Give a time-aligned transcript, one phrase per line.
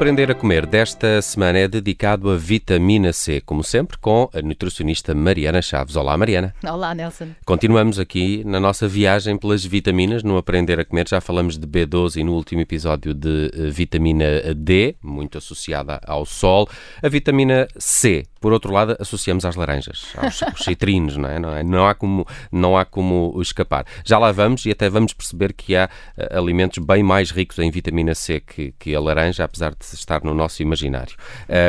[0.00, 5.14] Aprender a Comer desta semana é dedicado a vitamina C, como sempre, com a nutricionista
[5.14, 5.94] Mariana Chaves.
[5.94, 6.54] Olá, Mariana.
[6.64, 7.28] Olá, Nelson.
[7.44, 11.06] Continuamos aqui na nossa viagem pelas vitaminas, no Aprender a Comer.
[11.06, 16.24] Já falamos de B12 e no último episódio de uh, vitamina D, muito associada ao
[16.24, 16.66] sol.
[17.02, 21.38] A vitamina C, por outro lado, associamos às laranjas, aos, citrinos, não é?
[21.38, 21.62] não é?
[21.62, 23.84] Não há, como, não há como escapar.
[24.02, 27.70] Já lá vamos e até vamos perceber que há uh, alimentos bem mais ricos em
[27.70, 31.16] vitamina C que, que a laranja, apesar de estar no nosso imaginário.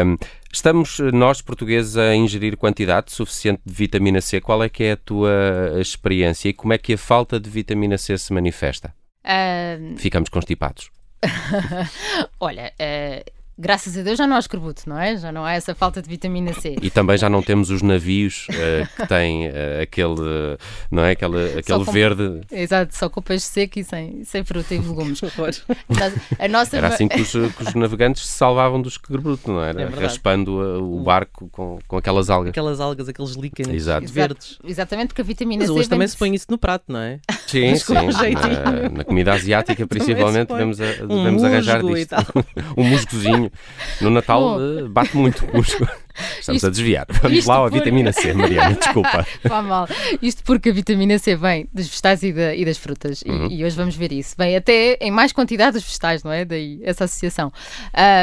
[0.05, 0.17] Um,
[0.51, 4.41] estamos, nós, portugueses, a ingerir quantidade suficiente de vitamina C.
[4.41, 5.31] Qual é que é a tua
[5.79, 8.93] experiência e como é que a falta de vitamina C se manifesta?
[9.23, 9.97] Uh...
[9.97, 10.89] Ficamos constipados.
[12.39, 15.17] Olha, uh graças a Deus já não há escorbuto, não é?
[15.17, 16.75] Já não há essa falta de vitamina C.
[16.81, 20.57] E também já não temos os navios uh, que têm uh, aquele,
[20.89, 21.11] não é?
[21.11, 22.41] Aquele, aquele com, verde.
[22.51, 25.21] Exato, só com peixe seco e sem, sem fruta e legumes.
[26.39, 26.77] a nossa...
[26.77, 29.81] Era assim que os, que os, navegantes se salvavam do escorbuto, não era?
[29.81, 32.49] É Raspando o barco com, com aquelas algas.
[32.49, 34.11] Aquelas algas, aqueles líquenes Exato.
[34.11, 34.59] verdes.
[34.63, 35.73] Exatamente, porque a vitamina Mas C.
[35.73, 37.19] Mas hoje também se põe isso no prato, não é?
[37.47, 37.93] Sim, sim.
[37.93, 42.15] Na, na, comida asiática, principalmente, devemos, devemos um arranjar disto.
[42.77, 43.40] um musgozinho.
[44.01, 45.45] No Natal uh, bate muito.
[46.39, 47.05] Estamos isto, a desviar.
[47.21, 49.25] Vamos lá à vitamina C, Mariana, desculpa.
[49.43, 49.87] Vá mal.
[50.21, 53.21] Isto porque a vitamina C vem dos vegetais e, da, e das frutas.
[53.25, 53.47] Uhum.
[53.47, 54.35] E, e, hoje vamos ver isso.
[54.37, 56.45] Vem até em mais quantidade dos vegetais, não é?
[56.45, 57.51] Daí essa associação.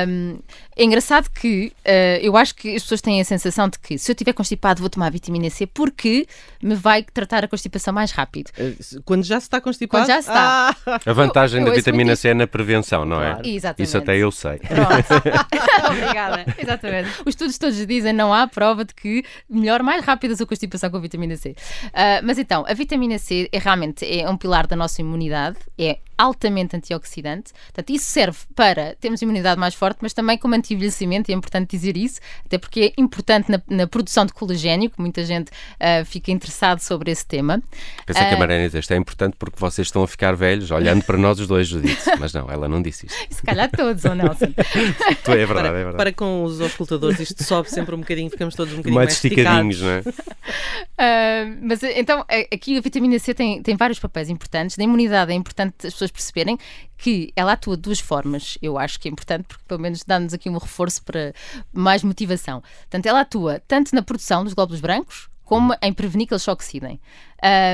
[0.08, 0.38] Um,
[0.76, 4.08] é engraçado que uh, eu acho que as pessoas têm a sensação de que se
[4.08, 6.26] eu estiver constipado vou tomar vitamina C porque
[6.62, 8.52] me vai tratar a constipação mais rápido.
[8.56, 8.74] Eh,
[9.04, 10.04] quando já se está constipado?
[10.04, 10.76] Quando já se está.
[10.86, 11.00] Ah.
[11.04, 13.32] A vantagem eu, eu da vitamina C é na prevenção, não é?
[13.32, 13.48] Claro.
[13.48, 13.88] Exatamente.
[13.88, 14.58] Isso até eu sei.
[14.58, 15.88] Pronto.
[15.90, 16.46] Obrigada.
[16.56, 17.10] Exatamente.
[17.20, 20.90] Os estudos todos dizem não há prova de que melhor mais rápido a sua constipação
[20.90, 21.50] com a vitamina C.
[21.50, 25.98] Uh, mas então, a vitamina C é realmente é um pilar da nossa imunidade, é
[26.18, 27.52] altamente antioxidante.
[27.66, 31.70] Portanto, isso serve para termos imunidade mais forte, mas também como anti-envelhecimento, e é importante
[31.70, 36.04] dizer isso, até porque é importante na, na produção de colagênio, que muita gente uh,
[36.04, 37.62] fica interessado sobre esse tema.
[38.04, 40.70] Pensei uh, que a ah, Mariana isto é importante porque vocês estão a ficar velhos,
[40.70, 42.02] olhando para nós os dois, Judite.
[42.18, 43.16] Mas não, ela não disse isso.
[43.30, 44.46] Se calhar todos, ou Nelson.
[44.58, 45.96] é verdade, para, é verdade.
[45.96, 49.24] Para com os auscultadores, isto sobe sempre um bocadinho, ficamos todos um bocadinho mais, mais
[49.24, 50.00] esticadinhos, não é?
[50.00, 54.76] Uh, mas então, aqui a vitamina C tem, tem vários papéis importantes.
[54.76, 56.58] Na imunidade é importante as pessoas pessoas perceberem
[56.96, 58.58] que ela atua de duas formas.
[58.60, 61.32] Eu acho que é importante, porque pelo menos dá-nos aqui um reforço para
[61.72, 62.60] mais motivação.
[62.60, 66.50] Portanto, ela atua tanto na produção dos glóbulos brancos, como em prevenir que eles se
[66.50, 67.00] oxidem.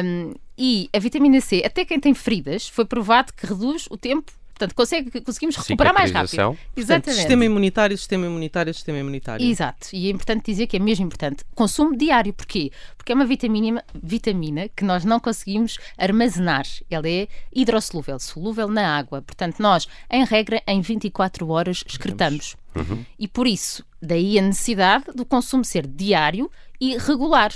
[0.05, 4.33] Um, e a vitamina C, até quem tem feridas, foi provado que reduz o tempo
[4.55, 6.57] Portanto, consegue, conseguimos recuperar mais rápido.
[6.77, 7.19] Exatamente.
[7.19, 9.45] sistema imunitário, sistema imunitário, sistema imunitário.
[9.45, 9.89] Exato.
[9.93, 11.45] E é importante dizer que é mesmo importante.
[11.57, 12.33] Consumo diário.
[12.33, 12.71] Porquê?
[12.97, 16.65] Porque é uma vitamina, vitamina que nós não conseguimos armazenar.
[16.89, 19.21] Ela é hidrossolúvel, solúvel na água.
[19.21, 22.55] Portanto, nós, em regra, em 24 horas excretamos.
[22.77, 23.05] Uhum.
[23.19, 26.49] E por isso, daí a necessidade do consumo ser diário
[26.81, 27.53] e regular.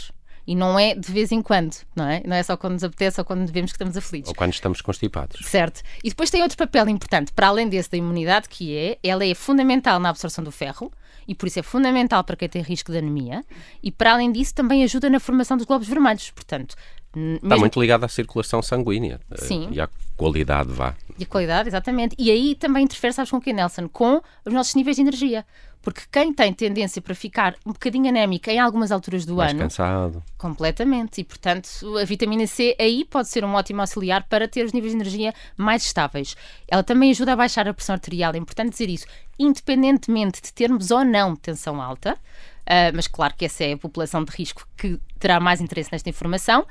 [0.48, 2.22] E não é de vez em quando, não é?
[2.24, 4.30] Não é só quando nos apetece ou quando vemos que estamos aflitos.
[4.30, 5.44] Ou quando estamos constipados.
[5.44, 5.82] Certo.
[6.02, 9.34] E depois tem outro papel importante, para além desse da imunidade, que é, ela é
[9.34, 10.90] fundamental na absorção do ferro,
[11.28, 13.44] e por isso é fundamental para quem tem risco de anemia,
[13.82, 16.30] e para além disso também ajuda na formação dos glóbulos vermelhos.
[16.30, 16.74] Portanto,
[17.14, 17.40] mesmo...
[17.42, 19.68] Está muito ligado à circulação sanguínea eh, Sim.
[19.70, 20.94] e à qualidade, vá.
[21.18, 22.16] E a qualidade, exatamente.
[22.18, 23.86] E aí também interfere, sabes com o que, Nelson?
[23.88, 25.44] Com os nossos níveis de energia.
[25.82, 29.60] Porque quem tem tendência para ficar um bocadinho anémica em algumas alturas do Mais ano.
[29.60, 30.22] cansado.
[30.36, 31.20] Completamente.
[31.20, 31.68] E, portanto,
[32.00, 35.34] a vitamina C aí pode ser um ótimo auxiliar para ter os níveis de energia
[35.56, 36.36] mais estáveis.
[36.66, 38.34] Ela também ajuda a baixar a pressão arterial.
[38.34, 39.06] É importante dizer isso.
[39.38, 44.24] Independentemente de termos ou não tensão alta, uh, mas claro que essa é a população
[44.24, 46.66] de risco que terá mais interesse nesta informação.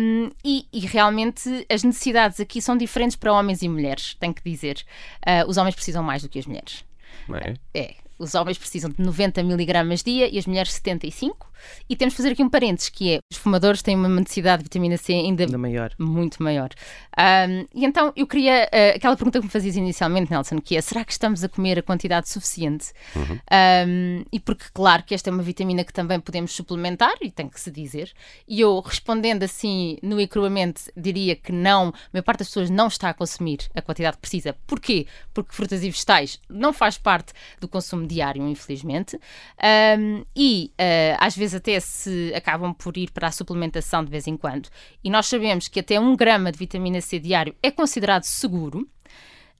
[0.00, 4.42] Um, e, e, realmente as necessidades aqui são diferentes para homens e mulheres, tenho que
[4.42, 4.82] dizer.
[5.26, 6.84] Uh, os homens precisam mais do que as mulheres.
[7.72, 7.78] É?
[7.80, 11.50] É os homens precisam de 90 miligramas dia e as mulheres 75.
[11.88, 14.64] E temos de fazer aqui um parênteses, que é os fumadores têm uma necessidade de
[14.64, 15.92] vitamina C ainda, ainda maior.
[15.98, 16.70] muito maior.
[17.18, 20.80] Um, e então eu queria, uh, aquela pergunta que me fazias inicialmente, Nelson, que é,
[20.80, 22.92] será que estamos a comer a quantidade suficiente?
[23.14, 23.38] Uhum.
[23.88, 27.48] Um, e porque, claro, que esta é uma vitamina que também podemos suplementar, e tem
[27.48, 28.12] que se dizer,
[28.48, 32.70] e eu respondendo assim, no e cruamente, diria que não, a maior parte das pessoas
[32.70, 34.56] não está a consumir a quantidade que precisa.
[34.66, 35.06] Porquê?
[35.32, 39.18] Porque frutas e vegetais não faz parte do consumo diário, infelizmente,
[39.98, 44.26] um, e uh, às vezes até se acabam por ir para a suplementação de vez
[44.26, 44.68] em quando.
[45.02, 48.88] E nós sabemos que até um grama de vitamina C diário é considerado seguro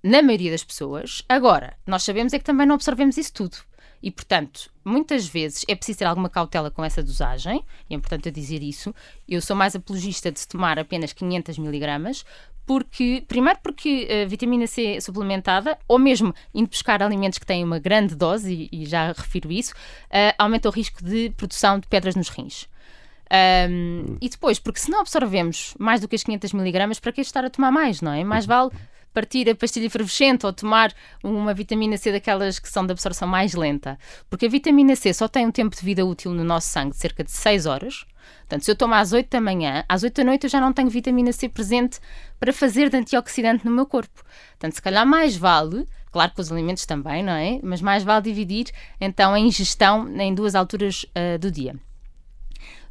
[0.02, 1.22] na maioria das pessoas.
[1.28, 3.56] Agora, nós sabemos é que também não observemos isso tudo.
[4.02, 8.26] E, portanto, muitas vezes é preciso ter alguma cautela com essa dosagem, e é importante
[8.26, 8.94] eu dizer isso.
[9.26, 12.22] Eu sou mais apologista de se tomar apenas 500 miligramas,
[12.66, 17.78] porque, primeiro porque a vitamina C suplementada, ou mesmo indo buscar alimentos que têm uma
[17.78, 22.14] grande dose, e, e já refiro isso, uh, aumenta o risco de produção de pedras
[22.14, 22.68] nos rins.
[23.68, 27.20] Um, e depois, porque se não absorvemos mais do que as 500 miligramas, para que
[27.20, 28.22] estar a tomar mais, não é?
[28.22, 28.70] Mais vale
[29.12, 33.54] partir a pastilha efervescente ou tomar uma vitamina C daquelas que são de absorção mais
[33.54, 33.96] lenta.
[34.28, 36.96] Porque a vitamina C só tem um tempo de vida útil no nosso sangue de
[36.96, 38.04] cerca de 6 horas.
[38.40, 40.72] Portanto, se eu tomo às 8 da manhã, às 8 da noite eu já não
[40.72, 41.98] tenho vitamina C presente
[42.38, 44.22] para fazer de antioxidante no meu corpo.
[44.50, 47.58] Portanto, se calhar mais vale, claro que os alimentos também, não é?
[47.62, 48.66] Mas mais vale dividir
[49.00, 51.74] então a ingestão em duas alturas uh, do dia.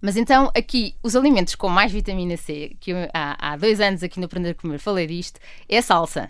[0.02, 4.04] Mas então, aqui, os alimentos com mais vitamina C, que eu, há, há dois anos
[4.04, 5.40] aqui no Aprender a Comer falei disto,
[5.70, 6.30] é a salsa.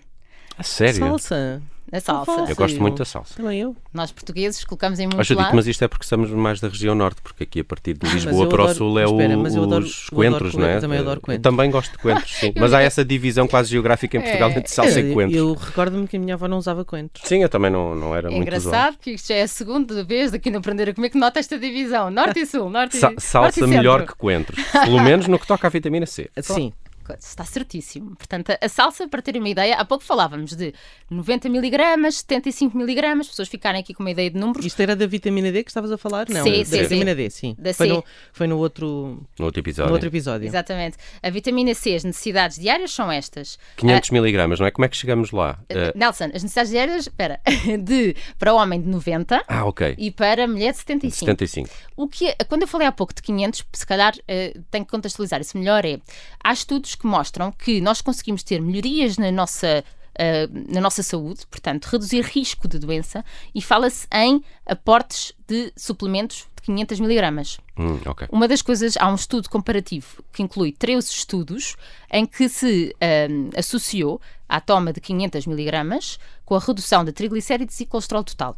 [0.56, 1.00] A sério?
[1.00, 1.60] Salsa.
[1.94, 2.44] A salsa.
[2.48, 3.34] Eu gosto muito da salsa.
[3.36, 3.76] Também eu.
[3.92, 5.54] Nós portugueses colocamos em muitos lados.
[5.54, 8.48] mas isto é porque estamos mais da região norte, porque aqui a partir de Lisboa
[8.48, 10.76] para o sul é espera, o, adoro, os coentros, não é?
[10.76, 11.42] Eu também adoro coentros.
[11.42, 12.52] Também gosto de coentros, sim.
[12.58, 14.58] mas há essa divisão quase geográfica em Portugal é.
[14.58, 15.38] entre salsa eu, e coentros.
[15.38, 17.28] Eu recordo-me que a minha avó não usava coentros.
[17.28, 20.02] Sim, eu também não, não era é muito engraçado que isto já é a segunda
[20.02, 22.10] vez aqui no Aprender a Comer que nota esta divisão.
[22.10, 24.60] Norte e sul, norte Sa e Salsa norte e melhor que coentros.
[24.72, 26.28] Pelo menos no que toca à vitamina C.
[26.42, 26.72] Sim.
[27.12, 28.16] Está certíssimo.
[28.16, 30.72] Portanto, a salsa, para terem uma ideia, há pouco falávamos de
[31.10, 34.64] 90 miligramas, 75 miligramas, pessoas ficarem aqui com uma ideia de números.
[34.64, 36.26] Isto era da vitamina D que estavas a falar?
[36.28, 37.56] Não, C, da C, vitamina D, sim.
[37.58, 37.88] Da foi.
[37.88, 39.88] No, foi no outro, no outro episódio.
[39.88, 40.46] No outro episódio.
[40.46, 40.96] Exatamente.
[41.22, 43.58] A vitamina C, as necessidades diárias são estas.
[43.76, 44.70] 500 uh, miligramas, não é?
[44.70, 45.58] Como é que chegamos lá?
[45.70, 47.40] Uh, Nelson, as necessidades diárias, espera,
[47.82, 49.94] de, para o homem de 90 ah, ok.
[49.98, 51.26] e para a mulher de 75.
[51.26, 51.70] 75.
[51.96, 55.40] O que, quando eu falei há pouco de 500, se calhar uh, tenho que contextualizar
[55.40, 56.00] isso melhor, é,
[56.42, 61.44] há estudos que mostram que nós conseguimos ter melhorias na nossa Uh, na nossa saúde,
[61.50, 67.58] portanto, reduzir risco de doença, e fala-se em aportes de suplementos de 500 miligramas.
[67.76, 68.28] Hum, okay.
[68.30, 71.74] Uma das coisas, há um estudo comparativo que inclui três estudos
[72.12, 77.80] em que se uh, associou a toma de 500 miligramas com a redução de triglicéridos
[77.80, 78.56] e colesterol total.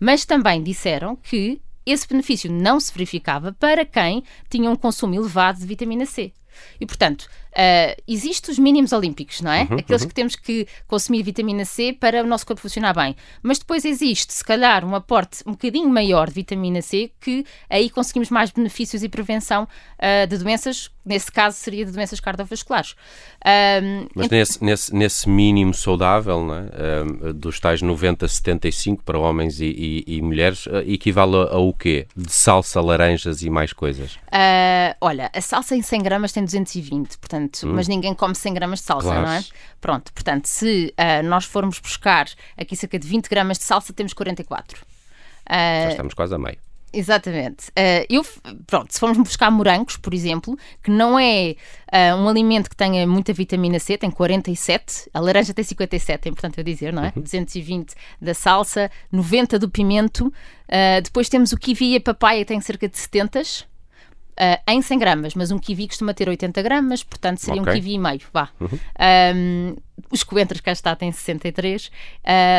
[0.00, 5.60] Mas também disseram que esse benefício não se verificava para quem tinha um consumo elevado
[5.60, 6.32] de vitamina C.
[6.80, 9.66] E, portanto, uh, existem os mínimos olímpicos, não é?
[9.70, 10.08] Uhum, Aqueles uhum.
[10.08, 13.16] que temos que consumir vitamina C para o nosso corpo funcionar bem.
[13.42, 17.90] Mas depois existe, se calhar, um aporte um bocadinho maior de vitamina C que aí
[17.90, 22.94] conseguimos mais benefícios e prevenção uh, de doenças, nesse caso seria de doenças cardiovasculares.
[23.44, 24.32] Um, Mas ent...
[24.32, 27.02] nesse, nesse, nesse mínimo saudável, é?
[27.02, 31.58] Um, dos tais 90 75 para homens e, e, e mulheres, uh, equivale a, a,
[31.58, 32.06] o quê?
[32.16, 34.18] De salsa, laranjas e mais coisas?
[35.00, 37.72] olha, a salsa em 100 gramas tem 220, portanto, hum.
[37.74, 39.22] mas ninguém come 100 gramas de salsa, claro.
[39.22, 39.44] não é?
[39.80, 44.12] Pronto, portanto, se uh, nós formos buscar aqui cerca de 20 gramas de salsa, temos
[44.12, 44.80] 44.
[44.80, 44.84] Uh,
[45.48, 46.58] Já estamos quase a meio.
[46.92, 47.68] Exatamente.
[47.68, 48.24] Uh, eu,
[48.66, 51.56] pronto, se formos buscar morangos, por exemplo, que não é
[51.90, 56.30] uh, um alimento que tenha muita vitamina C, tem 47, a laranja tem 57, é
[56.30, 57.12] importante eu dizer, não é?
[57.16, 57.22] Uhum.
[57.22, 62.46] 220 da salsa, 90 do pimento, uh, depois temos o kiwi e a papaya, que
[62.46, 63.42] tem cerca de 70
[64.32, 67.74] Uh, em 100 gramas, mas um kiwi costuma ter 80 gramas, portanto seria okay.
[67.74, 68.48] um kiwi e meio, vá.
[68.58, 68.78] Uhum.
[69.36, 69.76] Um,
[70.10, 71.86] os coentros cá está têm 63.
[71.86, 71.90] Uh,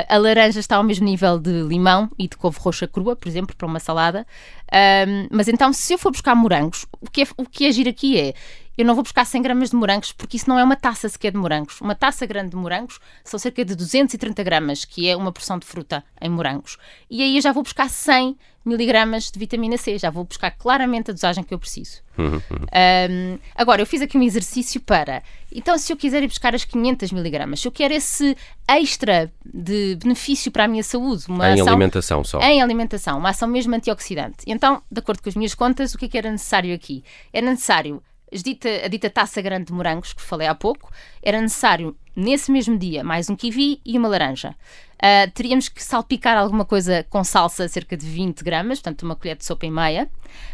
[0.07, 3.55] a laranja está ao mesmo nível de limão e de couve roxa crua, por exemplo,
[3.55, 4.25] para uma salada.
[4.71, 8.19] Um, mas então, se eu for buscar morangos, o que, é, o que agir aqui
[8.19, 8.33] é
[8.77, 11.31] eu não vou buscar 100 gramas de morangos porque isso não é uma taça sequer
[11.31, 11.79] de morangos.
[11.81, 15.65] Uma taça grande de morangos são cerca de 230 gramas, que é uma porção de
[15.65, 16.77] fruta em morangos.
[17.09, 21.11] E aí eu já vou buscar 100 miligramas de vitamina C, já vou buscar claramente
[21.11, 22.01] a dosagem que eu preciso.
[22.17, 25.21] Uhum, Um, agora, eu fiz aqui um exercício para.
[25.51, 28.37] Então, se eu quiser ir buscar as 500 miligramas, se eu quero esse
[28.67, 32.39] extra de benefício para a minha saúde, uma em ação, alimentação só.
[32.39, 34.37] Em alimentação, uma ação mesmo antioxidante.
[34.47, 37.03] Então, de acordo com as minhas contas, o que é que era necessário aqui?
[37.33, 38.01] Era necessário
[38.41, 42.77] dita, a dita taça grande de morangos que falei há pouco, era necessário nesse mesmo
[42.77, 44.55] dia mais um kiwi e uma laranja.
[45.03, 49.35] Uh, teríamos que salpicar alguma coisa com salsa, cerca de 20 gramas, portanto uma colher
[49.35, 50.09] de sopa e meia.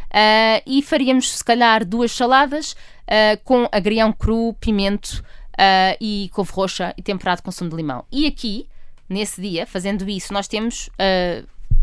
[0.10, 5.24] Uh, e faríamos, se calhar, duas saladas uh, com agrião cru, pimento
[6.00, 8.06] e couve roxa e temperado com sumo de limão.
[8.10, 8.66] E aqui,
[9.10, 10.90] nesse dia, fazendo isso, nós temos,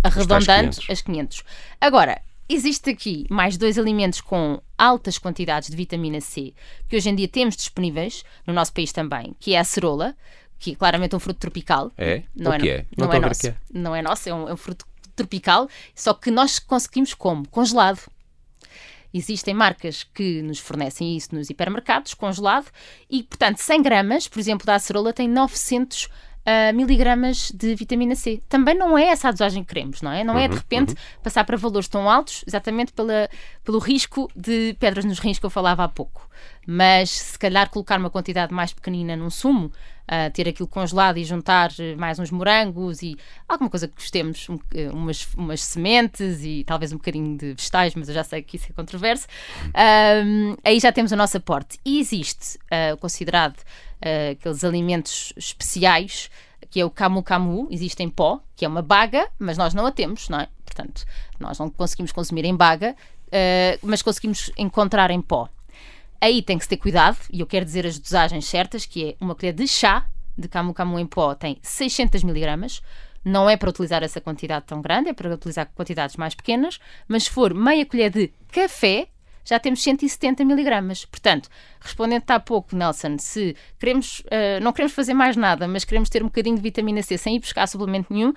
[0.02, 1.44] arredondando, as 500.
[1.78, 6.54] Agora, Existe aqui mais dois alimentos com altas quantidades de vitamina C
[6.88, 10.16] que hoje em dia temos disponíveis no nosso país também, que é a cerola,
[10.56, 11.90] que é claramente um fruto tropical.
[11.98, 12.22] É?
[12.34, 12.86] Não o é, que é?
[12.96, 13.46] Não, não é nosso.
[13.48, 13.56] É.
[13.72, 14.86] Não é nosso, é um, é um fruto
[15.16, 17.48] tropical, só que nós conseguimos como?
[17.48, 18.00] Congelado.
[19.12, 22.66] Existem marcas que nos fornecem isso nos hipermercados, congelado,
[23.10, 26.08] e portanto 100 gramas, por exemplo, da acerola tem 900
[26.46, 28.40] uh, miligramas de vitamina C.
[28.48, 30.22] Também não é essa a dosagem que queremos, não é?
[30.22, 31.22] Não é de uhum, repente uhum.
[31.22, 33.28] passar para valores tão altos, exatamente pela,
[33.64, 36.28] pelo risco de pedras nos rins que eu falava há pouco.
[36.66, 39.70] Mas se calhar colocar uma quantidade mais pequenina num sumo,
[40.06, 43.16] uh, ter aquilo congelado e juntar mais uns morangos e
[43.48, 44.58] alguma coisa que gostemos, um,
[44.92, 48.66] umas, umas sementes e talvez um bocadinho de vegetais, mas eu já sei que isso
[48.70, 49.26] é controverso,
[49.68, 51.78] uh, aí já temos o nosso aporte.
[51.84, 56.30] E existe uh, considerado uh, aqueles alimentos especiais,
[56.70, 59.86] que é o camu camu, existe em pó, que é uma baga, mas nós não
[59.86, 60.48] a temos, não é?
[60.64, 61.04] Portanto,
[61.38, 62.94] nós não conseguimos consumir em baga,
[63.28, 65.48] uh, mas conseguimos encontrar em pó.
[66.20, 69.16] Aí tem que se ter cuidado, e eu quero dizer as dosagens certas, que é
[69.20, 72.82] uma colher de chá de camu camu em pó tem 600 miligramas,
[73.24, 77.24] não é para utilizar essa quantidade tão grande, é para utilizar quantidades mais pequenas, mas
[77.24, 79.08] se for meia colher de café,
[79.44, 81.04] já temos 170 miligramas.
[81.04, 81.48] Portanto,
[81.80, 86.22] respondendo há pouco, Nelson, se queremos, uh, não queremos fazer mais nada, mas queremos ter
[86.22, 88.32] um bocadinho de vitamina C sem ir buscar suplemento nenhum,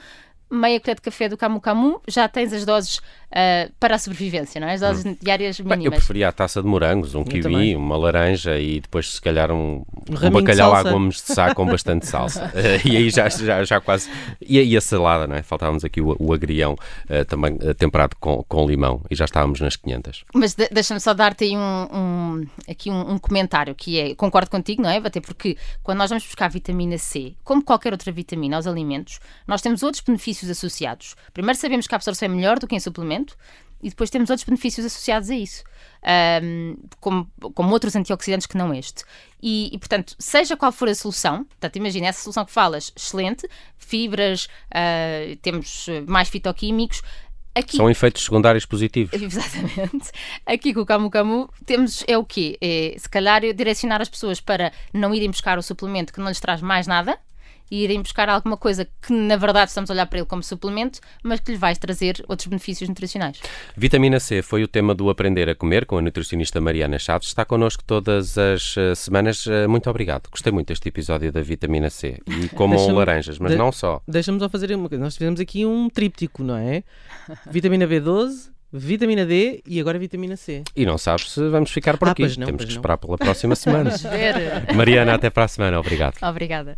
[0.50, 4.60] meia colher de café do Camu Camu, já tens as doses uh, para a sobrevivência,
[4.60, 4.74] não é?
[4.74, 5.16] As doses hum.
[5.22, 5.78] diárias mínimas.
[5.78, 7.76] Bem, eu preferia a taça de morangos, um eu kiwi, também.
[7.76, 11.66] uma laranja e depois se calhar um, um, um bacalhau à gomes de sá com
[11.66, 12.46] bastante salsa.
[12.46, 14.10] uh, e aí já, já, já quase...
[14.42, 15.44] E, e a salada, não é?
[15.44, 19.76] Faltávamos aqui o, o agrião uh, também temperado com, com limão e já estávamos nas
[19.76, 20.26] 500.
[20.34, 24.50] Mas de, deixa-me só dar-te aí um, um aqui um, um, comentário que é, concordo
[24.50, 24.98] contigo, não é?
[24.98, 29.62] Até porque quando nós vamos buscar vitamina C, como qualquer outra vitamina aos alimentos, nós
[29.62, 31.16] temos outros benefícios associados.
[31.34, 32.80] Primeiro, sabemos que a absorção é melhor do que em
[33.82, 35.64] e depois temos outros benefícios associados a isso,
[36.44, 39.04] um, como, como, outros antioxidantes que não este.
[39.42, 43.48] E, e, portanto, seja qual for a solução, portanto, imagina essa solução que falas, excelente,
[43.78, 47.02] fibras, uh, temos mais fitoquímicos.
[47.56, 49.12] Aqui, São efeitos secundários positivos.
[49.20, 50.12] Exatamente.
[50.46, 52.58] Aqui com o Camu Camu temos é o quê?
[52.62, 56.40] É, se calhar direcionar as pessoas para não irem buscar o suplemento que não lhes
[56.40, 57.20] traz mais nada,
[57.70, 61.00] e irem buscar alguma coisa que na verdade estamos a olhar para ele como suplemento,
[61.24, 63.40] mas que lhe vai trazer outros benefícios nutricionais.
[63.76, 67.28] Vitamina C foi o tema do Aprender a Comer com a nutricionista Mariana Chaves.
[67.28, 69.46] Está connosco todas as uh, semanas.
[69.46, 70.30] Uh, muito obrigado.
[70.30, 72.20] Gostei muito deste episódio da vitamina C.
[72.28, 74.02] E comam laranjas, mas de não só.
[74.08, 75.04] Deixa-me só fazer uma coisa.
[75.04, 76.84] Nós tivemos aqui um tríptico, não é?
[77.50, 80.64] Vitamina B12, vitamina D e agora vitamina C.
[80.76, 82.24] E não sabes se vamos ficar por ah, aqui.
[82.38, 82.78] Não, Temos que não.
[82.78, 83.92] esperar pela próxima semana.
[84.76, 85.80] Mariana, até para a semana.
[85.80, 86.16] Obrigado.
[86.22, 86.78] Obrigada.